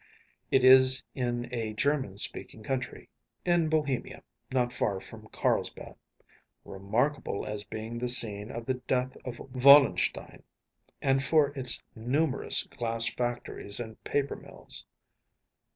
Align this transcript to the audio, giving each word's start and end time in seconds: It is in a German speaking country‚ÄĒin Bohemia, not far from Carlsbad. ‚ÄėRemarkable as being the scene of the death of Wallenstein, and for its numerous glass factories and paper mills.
It 0.49 0.63
is 0.63 1.03
in 1.13 1.47
a 1.53 1.73
German 1.75 2.17
speaking 2.17 2.63
country‚ÄĒin 2.63 3.69
Bohemia, 3.69 4.23
not 4.51 4.73
far 4.73 4.99
from 4.99 5.27
Carlsbad. 5.27 5.93
‚ÄėRemarkable 6.65 7.47
as 7.47 7.63
being 7.63 7.99
the 7.99 8.09
scene 8.09 8.49
of 8.49 8.65
the 8.65 8.73
death 8.89 9.15
of 9.23 9.37
Wallenstein, 9.53 10.41
and 11.03 11.21
for 11.23 11.49
its 11.49 11.83
numerous 11.93 12.63
glass 12.63 13.09
factories 13.09 13.79
and 13.79 14.03
paper 14.03 14.35
mills. 14.35 14.85